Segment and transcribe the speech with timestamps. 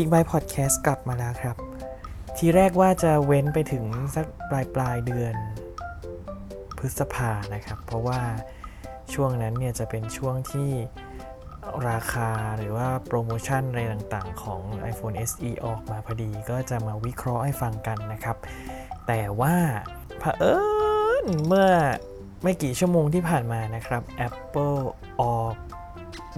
[0.00, 1.56] Geekbyte Podcast กลับมาแล้วครับ
[2.36, 3.84] ทีแรกว่าจะเว้นไปถึง
[4.14, 5.34] สักปลายปลายเดือน
[6.78, 8.20] พฤษภานะครับ เพราะว่า
[9.14, 10.70] ช่วงนั้นเนี่ยจะเป็นช่วงที่
[11.88, 18.36] ราคาหรือว่าโปรโมชั่นอะไรต่างๆ ของ iPhone SE ออกมาพอดี ก็จะมาวิเคราะห์ให้ฟังกันนะครับ
[19.06, 19.54] แต่ว่า
[20.18, 20.56] เผอิ
[21.24, 21.70] ญเมื่อ
[22.42, 24.80] ไม่กี่ชั่วโมงที่ผ่านมานะครับ Apple
[25.20, 25.54] ออก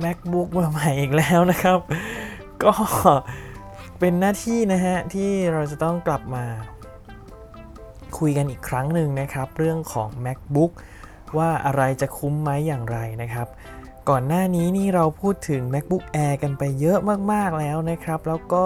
[0.03, 1.79] MacBook มาใหม่อีกแล้วนะครับ
[2.65, 2.73] ก็
[4.01, 6.45] เป็นหน้าที่นะฮะที่เราจะต้องกลับมา
[8.19, 10.73] คุยกันอีกครั้งหนึ่งนะครับ เรื่องของ MacBook
[11.39, 13.49] ว่าอะไรจะคุ้มไหมอย่างไรนะครับ
[14.09, 16.99] ก่อนหน้านี้นี่เราพูดถึง MacBook Air กันไปเยอะ
[17.33, 18.65] มาก ๆ แล้วนะครับ แล้วก็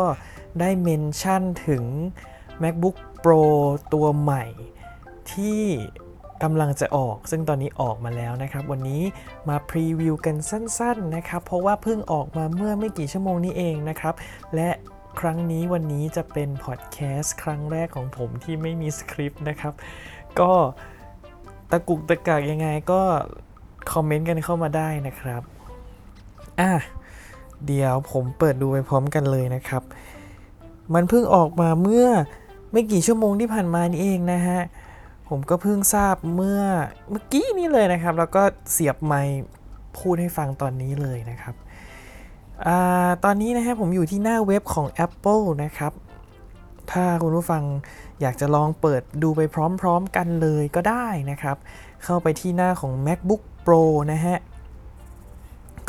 [0.61, 1.85] ได้เมนชั่นถึง
[2.63, 3.45] MacBook Pro
[3.93, 4.45] ตัวใหม่
[5.33, 5.63] ที่
[6.43, 9.03] กำลังจะออก ซึ่งตอนนี้ออกมาแล้วนะครับ วันนี้
[9.49, 14.15] มาพรีวิวกันสั้น ๆ นะครับ เพราะว่าเพิ่งออกมาเมื่อไม่กี่ชั่วโมงนี้เองนะครับ
[14.55, 14.69] และ
[15.21, 19.73] ครั้งนี้วันนี้จะเป็นพอดแคสต์ครั้งแรกของผมที่ไม่มีสคริปต์นะครับ
[20.41, 20.53] ก็
[21.71, 23.01] ตะกุกตะกักยังไงก็
[23.93, 25.43] คอมเมนต์กันเข้ามาได้นะครับ
[26.61, 26.73] อะ
[27.67, 29.83] เดี๋ยวผมเปิดดูไปพร้อมกันเลยนะครับ
[30.95, 32.07] มันเพิ่งออกมาเมื่อ
[32.73, 34.61] ไม่กี่ชั่วโมงที่ผ่านมานี่เองนะฮะ
[35.29, 36.63] ผมก็เพิ่งทราบเมื่อ
[37.11, 39.39] เมื่อกี้นี้เลยนะครับ แล้วก็เสียบไมค์
[39.99, 41.55] พูดให้ฟังตอนนี้เลยนะครับ
[42.67, 42.69] อ
[43.25, 45.93] ตอนนี้นะฮะผมอยู่ที่หน้าเว็บของ Apple นะครับ
[46.93, 47.63] ถ้าคุณผู้ฟัง
[48.21, 49.41] อยากจะลองเปิดดูไป
[49.81, 51.57] พร้อมๆกันเลยก็ได้นะครับ
[52.05, 54.37] เข้าไปที่หน้าของ MacBook Pro นะฮะ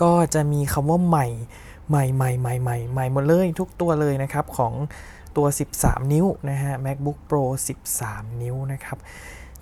[0.01, 1.27] ก็จะมีคำว่าใหม่
[1.89, 4.73] ใหม่ใหม่ใหม่ใหม่ใหม่หมดเลยทุกตัวเลยนะครับของ
[5.37, 7.43] ตัว 13 นิ้วนะฮะ MacBook Pro
[7.93, 8.97] 13 นิ้วนะครับ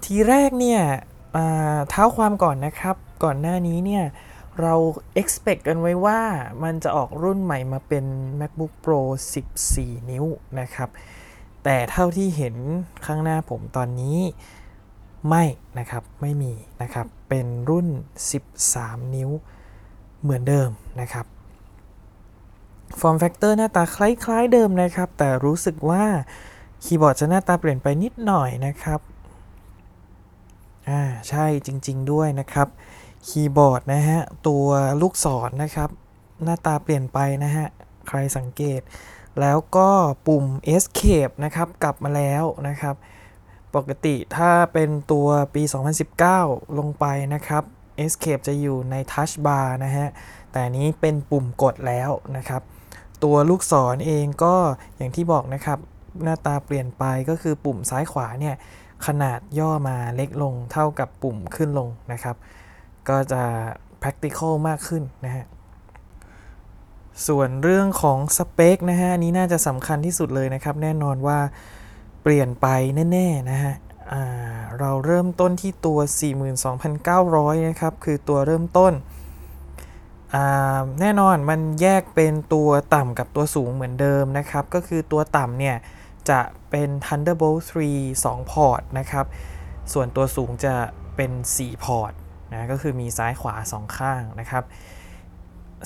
[0.03, 0.81] ทีแรกเนี่ย
[1.89, 4.03] เท้าความก่อนนะครับ ก่อนหน้านี้เนี่ย
[4.61, 4.75] เรา
[5.21, 6.19] expect กันไว้ว่า
[6.63, 8.05] มันจะออกรุ่นใหม่มาเป็น
[8.39, 9.01] MacBook Pro
[9.55, 10.25] 14 นิ้ว
[10.59, 10.89] นะครับ
[11.63, 12.55] แต่เท่าที่เห็น
[13.05, 14.19] ข้างหน้าผมตอนนี้
[15.29, 15.43] ไม่
[15.79, 17.87] นะครับ ไม่มีนะครับ เป็นรุ่น
[18.51, 19.29] 13 นิ้ว
[20.21, 20.69] เหมือนเดิม
[21.01, 21.25] นะครับ
[22.99, 26.03] Form Factor หน้าตาคล้ายๆเดิมนะครับ แต่รู้สึกว่า
[26.83, 28.99] คีย์บอร์ดจะหน้าตาเปลี่ยนไปนิดหน่อยนะครับ
[30.89, 32.67] อ่า ใช่จริง ๆ ด้วยนะครับ
[33.27, 34.67] คีย์บอร์ดนะฮะ ตัว
[35.01, 35.89] ลูกศรนนะครับ
[36.43, 37.67] หน้าตาเปลี่ยนไปนะฮะ
[38.07, 38.81] ใครสังเกต
[39.41, 39.89] แล้วก็
[40.27, 42.95] ปุ่ม Escape นะครับ กลับมาแล้วนะครับ
[43.75, 45.63] ปกติถ้าเป็นตัวปี
[46.19, 47.63] 2019 ลงไปนะครับ
[48.03, 50.07] Escape จะอยู่ใน Touch Bar นะฮะ
[50.51, 52.61] แต่นี้เป็นปุ่มกดแล้วนะครับ
[53.23, 54.55] ตัวลูกศรเองก็
[54.97, 55.79] อย่างที่บอกนะครับ
[56.23, 58.55] หน้าตาเปลี่ยนไปก็คือปุ่มซ้ายขวาเนี่ย
[59.05, 62.35] ขนาดย่อมาเล็กลงเท่ากับปุ่มขึ้นลงนะครับ
[63.09, 63.43] ก็จะ
[64.01, 65.45] practical มากขึ้นนะฮะ
[67.27, 71.39] ส่วนเรื่องของสเปคนะฮะนี้น่าจะสำคัญที่สุดเลยนะครับ แน่นอนว่า
[72.21, 72.67] เปลี่ยนไป
[73.11, 73.73] แน่ๆนะฮะ
[74.79, 75.99] เราเริ่มต้นที่ตัว
[76.83, 78.93] 42,900 นะครับ คือตัวเริ่มต้น
[80.99, 85.75] แน่นอนมันแยกเป็นตัวต่ำกับตัวสูงเหมือนเดิมนะครับ ก็คือตัวต่ำเนี่ย
[86.29, 86.39] จะ
[86.69, 89.25] เป็น Thunderbolt 3 2 พอร์ตนะครับ
[89.93, 90.75] ส่วนตัวสูงจะ
[91.15, 92.13] เป็น 4 พอร์ต
[92.53, 94.63] นะก็คือมีซ้ายขวา 2 ข้างนะครับ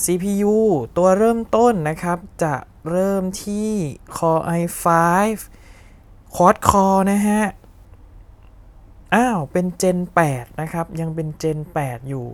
[0.04, 0.56] CPU
[0.98, 2.56] ตัวเริ่มต้นนะครับ จะ
[2.90, 3.70] เริ่มที่
[4.18, 4.86] Core i5
[6.36, 7.44] Quad Core นะฮะ
[9.14, 12.28] อ้าว เป็น Gen 8 นะครับ ยังเป็น Gen 8 อยู่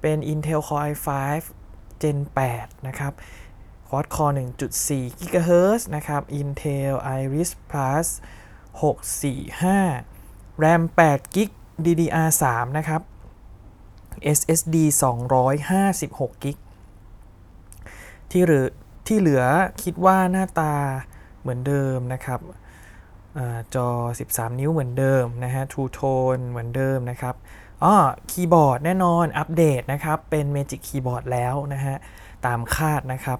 [0.00, 1.08] เป็น Intel Core i5
[2.02, 2.18] Gen
[2.52, 3.12] 8 นะครับ
[3.88, 8.06] Quad Core 1.4 GHz นะครับ Intel Iris Plus
[8.80, 11.50] 645 RAM 8 GB
[11.84, 12.44] DDR3
[12.78, 13.00] นะครับ
[14.38, 14.76] SSD
[15.60, 16.56] 256 GB
[18.30, 18.66] ที่เหลือ
[19.06, 19.42] ที่เหลือ
[19.82, 20.74] คิดว่าหน้าตา
[21.40, 22.40] เหมือนเดิมนะครับ
[23.36, 23.40] อ
[23.74, 23.88] จอ
[24.28, 27.34] 13 นิ้วเหมือนเดิมนะฮะ True Tone เหมือนเดิมนะครับ
[27.84, 27.94] อ๋อ
[28.30, 31.96] คีย์บอร์ดแน่นอนอัปเดตนะครับ เป็น Magic Keyboard แล้วนะฮะ
[32.46, 33.38] ตามคาดนะครับ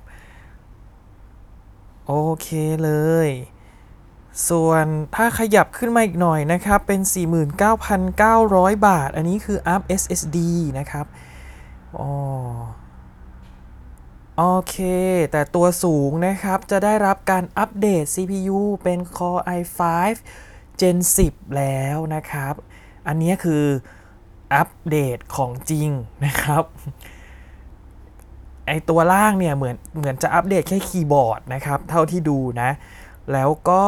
[2.06, 2.48] โอเค
[2.84, 2.92] เล
[3.26, 3.28] ย
[4.48, 7.00] ส่วนถ้าขยับขึ้นมาอีกหน่อยนะครับ เป็น
[7.74, 10.38] 49,900 บาท อันนี้คืออัพ SSD
[10.78, 11.06] นะครับ
[11.98, 12.10] อ๋อ
[14.36, 14.76] โอเค
[15.32, 19.80] แต่ตัวสูงนะครับ จะได้รับการอัปเดต CPU เป็น Core i5
[20.80, 22.54] Gen 10 แล้วนะครับ
[23.06, 23.64] อันนี้คือ
[24.54, 25.88] อัปเดตของจริง
[26.24, 26.64] นะครับ
[28.66, 32.70] ไอตัวล่างเนี่ยเหมือนเหมือนจะอัปเดตแค่คีย์บอร์ดนะครับ เท่าที่ดูนะ
[33.32, 33.84] แล้วก็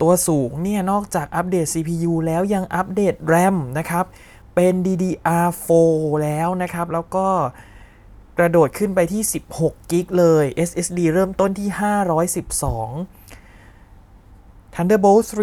[0.00, 4.04] ตัวสูงเนี่ยนอกจากอัปเดต CPU แล้วยังอัปเดต RAM นะครับ
[4.54, 5.92] เป็น DDR4
[6.22, 7.26] แล้วนะครับ แล้วก็
[8.38, 9.22] กระโดดขึ้นไปที่
[9.56, 11.68] 16กิกเลย SSD เริ่มต้นที่
[12.44, 15.36] 512 Thunderbolt 3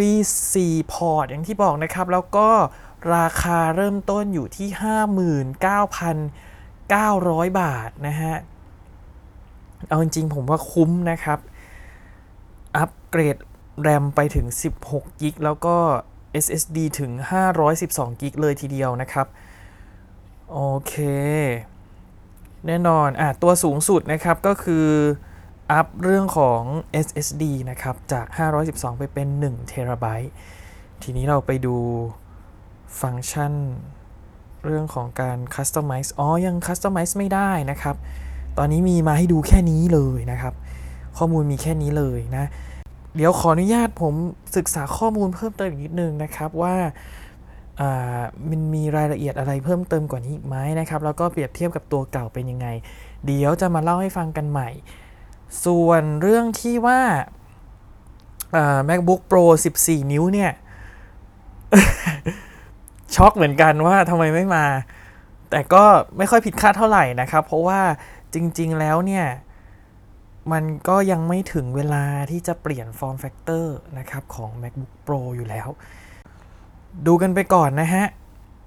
[0.54, 2.50] 4 พอร์ตอย่างที่บอกนะครับ แล้วก็
[3.16, 4.69] ราคาเริ่มต้นอยู่ที่
[7.50, 8.36] 59,900 บาทนะฮะ
[9.88, 11.39] เอาจริงๆผมว่าคุ้มนะครับ
[12.77, 13.38] อัปเกรด
[13.81, 14.47] แรมไปถึง
[14.83, 15.75] 16กิกแล้วก็
[16.44, 17.12] SSD ถึง
[17.68, 19.27] 512กิกเลยทีเดียวนะครับ
[20.51, 20.94] โอเค
[22.68, 24.88] แน่นอนอะตัวสูงสุดนะครับก็คือ
[25.71, 26.62] อัพเรื่องของ
[27.07, 28.25] SSD นะครับ จาก
[28.63, 30.31] 512 ไปเป็น1เทราไบต์
[31.03, 31.77] ทีนี้เราไปดู
[33.01, 33.53] ฟังก์ชัน
[34.65, 37.95] เรื่องของการ Customize อ๋อ ยัง Customize ไม่ได้นะครับ
[38.57, 40.53] ตอนนี้มีมาให้ดูแค่นี้เลยนะครับ
[41.17, 42.45] ข้อมูลมีแค่นี้เลยนะ
[43.15, 44.13] เดี๋ยวขออนุญาตผม
[44.57, 46.75] ศึกษาข้อมูลเพิ่มเติมอีกนิดนึงนะครับว่า
[48.49, 52.67] มันมีรายละเอียดอะไรเพิ่มเติมกว่านี้อีกไหมนะครับ แล้วก็เปรียบเทียบกับตัวเก่าเป็นยังไง
[53.25, 54.69] เดี๋ยวจะมาเล่าให้ฟังกันใหม่
[55.65, 56.99] ส่วนเรื่องที่ว่า
[58.89, 59.43] MacBook Pro
[59.79, 60.51] 14 นิ้วเนี่ย
[63.15, 64.65] ช็อกเหมือนกันว่าทำไมไม่มา
[65.49, 65.83] แต่ก็
[66.17, 67.81] ไม่ค่อยผิดคาดเท่าไหร่นะครับ เพราะว่า
[68.33, 69.25] จริง ๆ แล้วเนี่ย
[70.51, 73.65] มันก็ยังไม่ถึงเวลาที่จะเปลี่ยน form factor
[73.97, 75.67] นะครับของ MacBook Pro อยู่แล้ว
[77.07, 78.05] ดูกันไปก่อนนะฮะ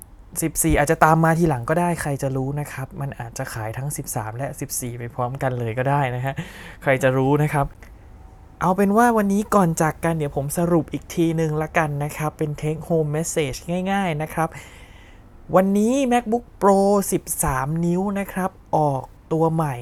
[0.09, 6.35] 14 อาจจะตามมาทีหลังก็ได้ใครจะรู้นะครับ มันอาจจะขายทั้ง 13 และ 14 ไปพร้อมกันเลยก็ได้นะฮะ
[6.83, 7.67] ใครจะรู้นะครับ
[8.61, 13.59] เอาเป็นว่าวันนี้ก่อนจากกันเดี๋ยวผมสรุปอีกทีหนึ่งละกันนะครับ เป็น take home message
[13.93, 14.49] ง่าย ๆนะครับ
[15.55, 16.81] วันนี้ MacBook Pro
[17.33, 19.75] 13 นิ้วนะครับ ออกตัวใหม่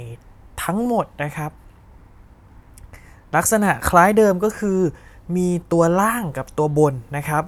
[0.64, 1.50] ทั้งหมดนะครับ
[3.36, 4.78] ลักษณะคล้ายเดิมก็คือ
[5.36, 7.44] มีตัวล่างกับตัวบนนะครับ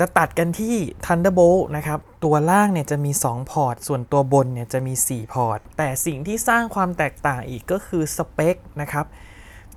[0.00, 0.76] จะตัดกันที่
[1.06, 9.06] Thunderbolt นะครับ ตัวล่างเนี่ยจะมี 2 พอร์ต ส่วนตัวบนเนี่ยจะมี 4 พอร์ต แต่สิ่งที่สร้างความแตกต่างอีกก็คือสเปคนะครับ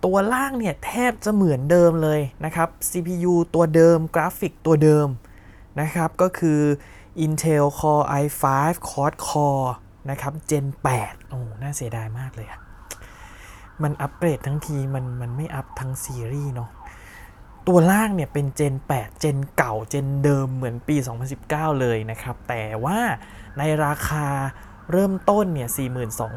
[0.06, 5.08] ตัวล่างเนี่ยแทบจะเหมือนเดิมเลยนะครับ CPU ตัวเดิมกราฟิกตัวเดิม
[5.82, 6.60] นะครับ ก็คือ
[7.26, 8.44] Intel Core i5
[8.88, 9.70] Quad Core
[10.10, 10.68] นะครับ Gen
[11.00, 12.60] 8 โอ้ น่าเสียดายมากเลยอะ
[13.84, 16.70] มันอัปเกรดทั้งทีมันมันไม่อัปทั้งซีรีส์เนาะ
[17.68, 20.96] ตัวล่างเนี่ยเป็นเจน 8 เจนเก่า เจนเดิมเหมือนปี
[21.40, 23.00] 2019 เลยนะครับ แต่ว่า
[23.58, 24.26] ในราคา
[24.92, 25.70] เริ่มต้นเนี่ย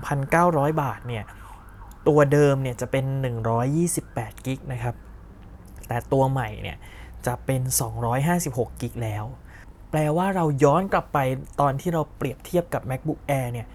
[0.06, 1.24] 42,900 บาทเนี่ย
[2.08, 3.04] ตัวเดิมเนี่ยจะเป็น
[3.70, 4.94] 128กิกนะครับ
[5.88, 6.76] แต่ตัวใหม่เนี่ย
[7.26, 7.62] จะเป็น
[8.20, 9.24] 256กิกแล้ว
[9.90, 11.18] แปลว่าเราย้อนกลับไป
[11.60, 13.66] ตอนที่เราเปรียบเทียบกับ MacBook Air เนี่ย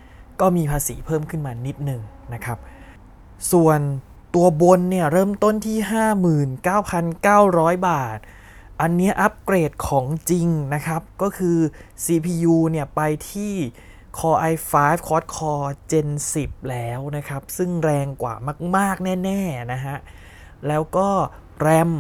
[0.42, 2.02] ก็มีภาษีเพิ่มขึ้นมานิดหนึ่ง
[2.34, 2.58] นะครับ
[3.52, 3.80] ส่วน
[4.36, 5.78] ตัวบนเนี่ยเริ่มต้นที่
[7.02, 8.18] 59,900 บาท
[8.82, 11.58] อันนี้อัปเกรดของจริงนะครับ ก็คือ
[12.04, 13.02] CPU เนี่ยไป
[13.32, 13.54] ที่
[14.18, 14.74] Core i5
[15.08, 16.10] Quad Core Gen
[16.42, 18.36] 10 แล้วนะครับ ซึ่งแรงกว่า
[18.78, 19.98] มาก ๆ แน่ ๆ นะฮะ
[20.68, 21.10] แล้วก็
[21.66, 21.92] RAM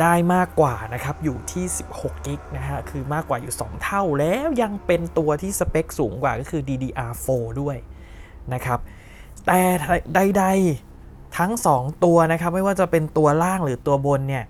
[0.00, 1.64] ได้มากกว่านะครับ อยู่ที่
[1.94, 7.28] 16กิกนะฮะ คือมากกว่าอยู่ 2 เท่าแล้วยังเป็นตัวที่สเปคสูงกว่าก็คือ DDR4
[7.60, 7.76] ด้วย
[8.52, 8.78] นะครับ
[9.46, 9.60] แต่
[10.14, 10.87] ใดๆ
[11.38, 14.44] ทั้ง 2 ตัวนะครับ ไม่ว่าจะเป็นตัวล่างหรือตัวบนเนี่ย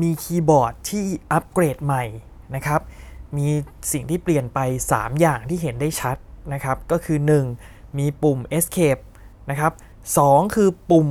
[0.00, 2.04] มีคีย์บอร์ดที่อัปเกรดใหม่
[2.54, 2.80] นะครับ
[3.36, 3.48] มี
[3.92, 4.58] สิ่งที่เปลี่ยนไป
[4.92, 6.16] 3 อย่างที่เห็นได้ชัด
[6.52, 7.18] นะครับ ก็คือ
[7.58, 7.98] 1.
[7.98, 9.02] มีปุ่ม escape
[9.50, 9.72] นะครับ
[10.14, 11.08] 2 คือปุ่ม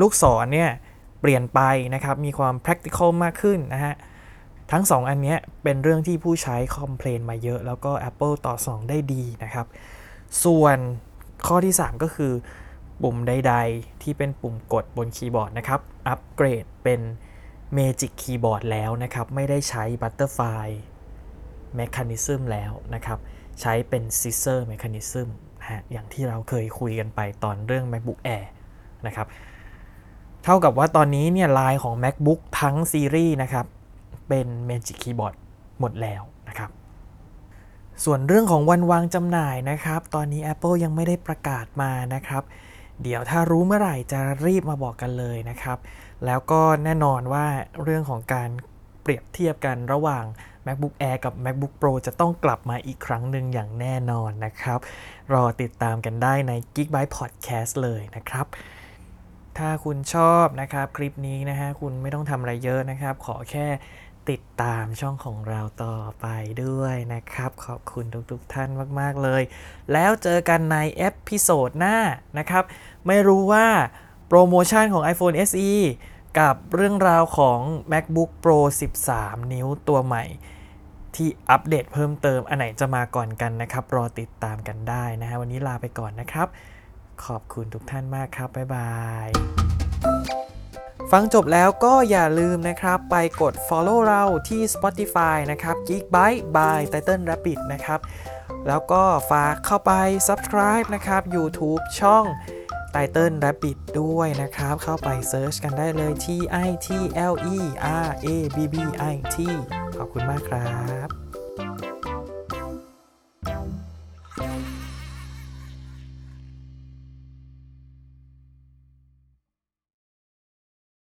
[0.00, 0.70] ลูกศรเนี่ย
[1.20, 1.60] เปลี่ยนไป
[1.94, 3.94] นะครับ มีความ practical มากขึ้นนะฮะ
[4.72, 9.66] ทั้ง 2 อันนี้เป็นเรื่องที่ผู้ใช้คอมเพลนมาเยอะ แล้วก็ Apple ต่อสได้ดีนะครับ
[10.44, 10.76] ส่วน
[11.46, 12.32] ข้อที่ 3 ก็คือ
[13.02, 17.00] ปุ่มใด ๆ ที่เป็นปุ่มกดบนคีย์บอร์ดนะครับ อัปเกรดเป็น
[17.76, 20.68] Magic Keyboard แล้วนะครับ ไม่ได้ใช้ Butterfly
[21.78, 23.18] Mechanism แล้วนะครับ
[23.60, 25.28] ใช้เป็น Scissor Mechanism
[25.60, 28.46] นะฮะอย่างที่เราเคยคุยกันไปตอนเรื่อง MacBook Air
[29.06, 29.26] นะครับ
[30.44, 33.66] เท่ากับว่าตอนนี้เนี่ยลายของ MacBook ทั้งซีรีส์นะครับ
[34.28, 35.34] เป็น Magic Keyboard
[35.80, 36.70] หมดแล้วนะครับ
[38.04, 42.42] ส่วนเรื่องของวันวางจำหน่ายนะครับ ตอนนี้ Apple ยังไม่ได้ประกาศมานะครับ
[43.02, 45.78] เดี๋ยวถ้ารู้เมื่อไหร่จะรีบมาบอกกันเลยนะครับ
[46.26, 47.46] แล้วก็แน่นอนว่า
[47.82, 48.50] เรื่องของการ
[49.02, 50.24] เปรียบเทียบกันระหว่าง
[50.66, 54.78] MacBook Air กับ MacBook Pro จะต้องกลับมาอีกครั้งหนึ่งอย่างแน่นอนนะครับ
[55.32, 58.46] รอติดตามกันได้ใน Geekbyte Podcast เลยนะครับ
[59.58, 63.66] ถ้าคุณชอบนะครับคลิปนี้นะฮะคุณไม่ต้องทำอะไรเยอะนะครับ ขอแค่
[64.30, 66.26] ติดตามช่องของเราต่อไป
[66.64, 68.68] ด้วยนะครับ ขอบคุณทุกๆท่าน
[69.00, 69.42] มาก ๆ เลย
[69.92, 71.98] แล้วเจอกันใน episode หน้า
[72.38, 72.64] นะครับ
[73.06, 73.66] ไม่รู้ว่า
[74.28, 75.72] โปรโมชั่นของ iPhone SE
[76.38, 77.60] กับเรื่องราวของ
[77.92, 78.58] MacBook Pro
[79.06, 80.24] 13 นิ้วตัวใหม่
[81.14, 86.48] ที่อัปเดตเพิ่มเติมอันไหนจะมาก่อนกันนะครับ รอติดตามกันได้นะฮะวันนี้ลาไปก่อนนะครับ
[87.24, 88.90] ขอบคุณทุกท่านมากครับ บ๊ายบา
[89.26, 89.63] ย
[91.18, 98.00] ฟังจบแล้วก็อย่าลืมนะครับ ไปกด follow เราที่ Spotify นะครับ Geekbyte by Title Rabbit นะครับ
[98.68, 99.92] แล้วก็ฝากเข้าไป
[100.28, 102.24] subscribe นะครับ YouTube ช่อง
[102.94, 106.26] Title Rabbit ด้วยนะครับ เข้าไป search กันได้เลย T
[106.66, 106.88] I T
[107.32, 107.56] L E
[108.04, 108.76] R A B B
[109.12, 109.36] I T
[109.96, 110.68] ขอบคุณมากครั
[111.06, 111.23] บ